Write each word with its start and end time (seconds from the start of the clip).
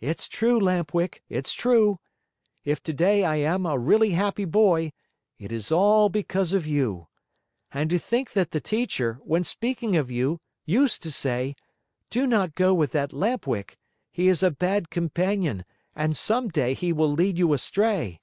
"It's 0.00 0.26
true, 0.26 0.58
Lamp 0.58 0.92
Wick, 0.92 1.22
it's 1.28 1.52
true. 1.52 2.00
If 2.64 2.82
today 2.82 3.24
I 3.24 3.36
am 3.36 3.66
a 3.66 3.78
really 3.78 4.10
happy 4.10 4.44
boy, 4.44 4.90
it 5.38 5.52
is 5.52 5.70
all 5.70 6.08
because 6.08 6.52
of 6.54 6.66
you. 6.66 7.06
And 7.70 7.88
to 7.90 8.00
think 8.00 8.32
that 8.32 8.50
the 8.50 8.60
teacher, 8.60 9.20
when 9.22 9.44
speaking 9.44 9.94
of 9.94 10.10
you, 10.10 10.40
used 10.64 11.04
to 11.04 11.12
say, 11.12 11.54
'Do 12.10 12.26
not 12.26 12.56
go 12.56 12.74
with 12.74 12.90
that 12.90 13.12
Lamp 13.12 13.46
Wick! 13.46 13.78
He 14.10 14.26
is 14.26 14.42
a 14.42 14.50
bad 14.50 14.90
companion 14.90 15.64
and 15.94 16.16
some 16.16 16.48
day 16.48 16.74
he 16.74 16.92
will 16.92 17.12
lead 17.12 17.38
you 17.38 17.52
astray. 17.52 18.18